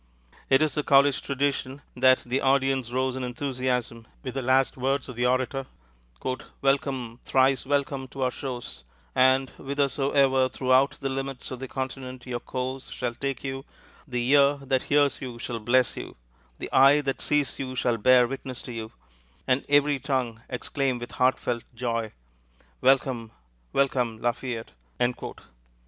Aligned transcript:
It 0.49 0.63
is 0.63 0.73
the 0.73 0.81
college 0.81 1.21
tradition 1.21 1.83
that 1.95 2.21
the 2.21 2.41
audience 2.41 2.89
rose 2.89 3.15
in 3.15 3.23
enthusiasm 3.23 4.07
with 4.23 4.33
the 4.33 4.41
last 4.41 4.75
words 4.75 5.07
of 5.07 5.15
the 5.15 5.27
orator: 5.27 5.67
"Welcome, 6.63 7.19
thrice 7.23 7.67
welcome, 7.67 8.07
to 8.07 8.23
our 8.23 8.31
shores, 8.31 8.83
and 9.13 9.51
whithersoever 9.59 10.49
throughout 10.49 10.97
the 11.01 11.09
limits 11.09 11.51
of 11.51 11.59
the 11.59 11.67
continent 11.67 12.25
your 12.25 12.39
course 12.39 12.89
shall 12.89 13.13
take 13.13 13.43
you, 13.43 13.63
the 14.07 14.27
ear 14.31 14.55
that 14.63 14.81
hears 14.89 15.21
you 15.21 15.37
shall 15.37 15.59
bless 15.59 15.95
you, 15.95 16.15
the 16.57 16.71
eye 16.71 17.01
that 17.01 17.21
sees 17.21 17.59
you 17.59 17.75
shall 17.75 17.97
bear 17.97 18.25
witness 18.27 18.63
to 18.63 18.71
you, 18.71 18.91
and 19.45 19.63
every 19.69 19.99
tongue 19.99 20.41
exclaim 20.49 20.97
with 20.97 21.11
heart 21.11 21.37
felt 21.37 21.63
joy, 21.75 22.11
Welcome, 22.81 23.29
welcome, 23.71 24.19
Lafayette!" 24.19 24.71